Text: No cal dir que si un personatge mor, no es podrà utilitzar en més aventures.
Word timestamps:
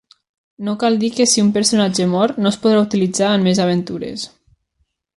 No 0.69 0.73
cal 0.83 0.97
dir 1.03 1.09
que 1.17 1.27
si 1.33 1.43
un 1.43 1.51
personatge 1.59 2.09
mor, 2.15 2.35
no 2.45 2.55
es 2.55 2.59
podrà 2.65 2.81
utilitzar 2.89 3.31
en 3.37 3.49
més 3.49 3.63
aventures. 3.69 4.29